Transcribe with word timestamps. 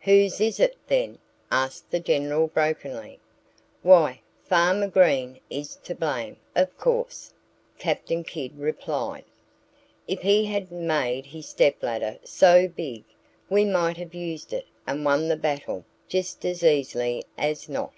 "Whose 0.00 0.40
is 0.40 0.60
it, 0.60 0.78
then?" 0.86 1.18
asked 1.52 1.90
the 1.90 2.00
General 2.00 2.46
brokenly. 2.46 3.20
"Why, 3.82 4.22
Farmer 4.42 4.88
Green 4.88 5.40
is 5.50 5.76
to 5.84 5.94
blame, 5.94 6.38
of 6.56 6.74
course!" 6.78 7.34
Captain 7.76 8.24
Kidd 8.24 8.56
replied. 8.58 9.24
"If 10.08 10.22
he 10.22 10.46
hadn't 10.46 10.72
made 10.86 11.26
his 11.26 11.50
stepladder 11.50 12.18
so 12.24 12.66
big 12.66 13.04
we 13.50 13.66
might 13.66 13.98
have 13.98 14.14
used 14.14 14.54
it 14.54 14.66
and 14.86 15.04
won 15.04 15.28
the 15.28 15.36
battle 15.36 15.84
just 16.08 16.46
as 16.46 16.64
easily 16.64 17.22
as 17.36 17.68
not." 17.68 17.92